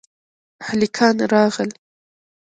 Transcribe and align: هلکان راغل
هلکان 0.67 1.15
راغل 1.31 1.69